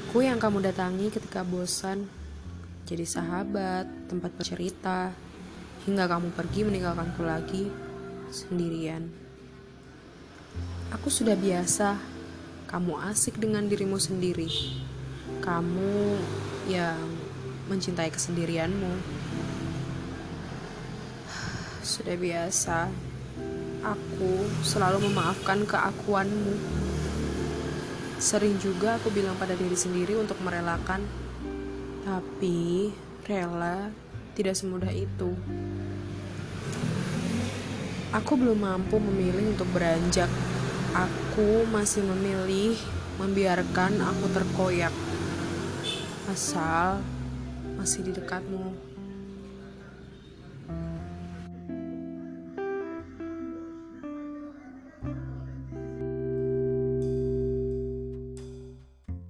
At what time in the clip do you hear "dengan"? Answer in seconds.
13.36-13.68